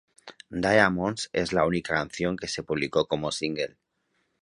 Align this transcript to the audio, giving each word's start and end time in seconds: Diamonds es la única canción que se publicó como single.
Diamonds 0.63 1.29
es 1.31 1.53
la 1.53 1.63
única 1.63 1.93
canción 1.93 2.35
que 2.35 2.47
se 2.47 2.63
publicó 2.63 3.05
como 3.07 3.31
single. 3.31 3.77